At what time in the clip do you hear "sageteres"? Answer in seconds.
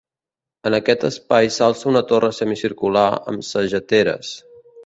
3.53-4.37